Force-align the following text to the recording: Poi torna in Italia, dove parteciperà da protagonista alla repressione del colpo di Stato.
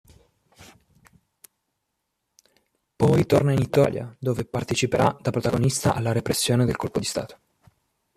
Poi 2.95 3.23
torna 3.27 3.51
in 3.51 3.59
Italia, 3.59 4.11
dove 4.17 4.45
parteciperà 4.45 5.15
da 5.21 5.29
protagonista 5.29 5.93
alla 5.93 6.11
repressione 6.11 6.65
del 6.65 6.75
colpo 6.75 6.97
di 6.97 7.05
Stato. 7.05 7.39